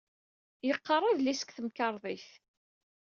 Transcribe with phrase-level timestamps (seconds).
[0.63, 2.27] La yeqqar adlis deg temkarḍit.